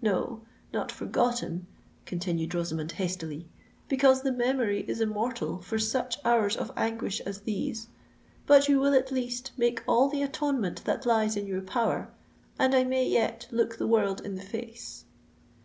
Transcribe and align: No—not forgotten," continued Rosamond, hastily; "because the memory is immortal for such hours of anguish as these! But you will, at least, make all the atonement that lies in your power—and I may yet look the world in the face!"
No—not 0.00 0.92
forgotten," 0.92 1.66
continued 2.06 2.54
Rosamond, 2.54 2.92
hastily; 2.92 3.48
"because 3.88 4.22
the 4.22 4.30
memory 4.30 4.84
is 4.86 5.00
immortal 5.00 5.60
for 5.60 5.76
such 5.76 6.20
hours 6.24 6.56
of 6.56 6.70
anguish 6.76 7.18
as 7.22 7.40
these! 7.40 7.88
But 8.46 8.68
you 8.68 8.78
will, 8.78 8.94
at 8.94 9.10
least, 9.10 9.50
make 9.56 9.82
all 9.88 10.08
the 10.08 10.22
atonement 10.22 10.84
that 10.84 11.04
lies 11.04 11.36
in 11.36 11.48
your 11.48 11.62
power—and 11.62 12.76
I 12.76 12.84
may 12.84 13.08
yet 13.08 13.48
look 13.50 13.76
the 13.78 13.88
world 13.88 14.20
in 14.20 14.36
the 14.36 14.42
face!" 14.44 15.04